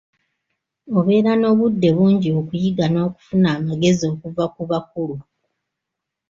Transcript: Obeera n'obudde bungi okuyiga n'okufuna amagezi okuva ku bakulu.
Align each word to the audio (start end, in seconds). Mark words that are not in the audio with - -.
Obeera 0.97 1.31
n'obudde 1.37 1.89
bungi 1.95 2.29
okuyiga 2.39 2.85
n'okufuna 2.89 3.47
amagezi 3.57 4.03
okuva 4.13 4.43
ku 4.55 4.61
bakulu. 4.69 5.17